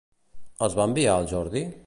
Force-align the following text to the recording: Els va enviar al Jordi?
Els 0.67 0.77
va 0.81 0.89
enviar 0.91 1.13
al 1.19 1.31
Jordi? 1.35 1.65